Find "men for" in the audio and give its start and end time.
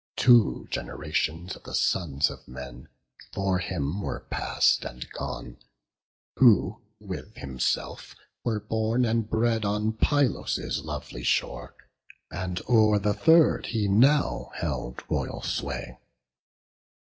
2.47-3.59